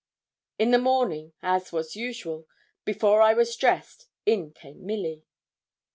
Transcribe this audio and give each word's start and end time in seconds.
In 0.57 0.71
the 0.71 0.79
morning, 0.79 1.33
as 1.43 1.71
was 1.71 1.95
usual, 1.95 2.47
before 2.85 3.21
I 3.21 3.35
was 3.35 3.55
dressed, 3.55 4.07
in 4.25 4.51
came 4.51 4.83
Milly. 4.83 5.27